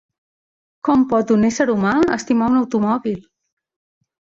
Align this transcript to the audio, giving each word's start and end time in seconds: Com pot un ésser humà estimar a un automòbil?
Com 0.89 1.03
pot 1.11 1.35
un 1.37 1.47
ésser 1.51 1.69
humà 1.75 1.95
estimar 2.19 2.51
a 2.51 2.57
un 2.57 2.61
automòbil? 2.65 3.25